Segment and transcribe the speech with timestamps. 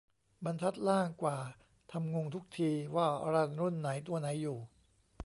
[0.45, 1.37] บรรทัดล่างกว่า
[1.91, 4.59] ทำงงทุกที ว่ารันรุ่นไหนตัวไหนอยู่